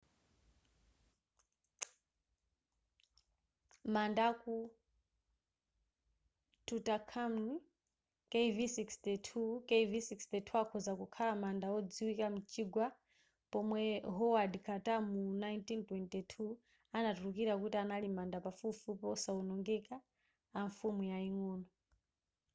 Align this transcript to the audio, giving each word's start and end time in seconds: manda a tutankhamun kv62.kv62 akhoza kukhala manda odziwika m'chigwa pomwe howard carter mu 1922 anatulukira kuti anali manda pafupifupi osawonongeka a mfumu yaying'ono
manda 3.93 4.23
a 4.29 4.31
tutankhamun 6.65 7.57
kv62.kv62 8.31 10.47
akhoza 10.61 10.91
kukhala 10.99 11.33
manda 11.43 11.67
odziwika 11.77 12.25
m'chigwa 12.33 12.87
pomwe 13.51 13.81
howard 14.17 14.53
carter 14.65 14.99
mu 15.09 15.19
1922 15.43 16.97
anatulukira 16.97 17.53
kuti 17.61 17.75
anali 17.83 18.07
manda 18.17 18.37
pafupifupi 18.45 19.05
osawonongeka 19.13 19.95
a 20.57 20.59
mfumu 20.67 21.01
yaying'ono 21.11 21.67